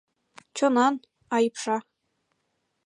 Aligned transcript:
—Чонан, 0.55 0.95
а 1.33 1.35
ӱпша. 1.47 1.77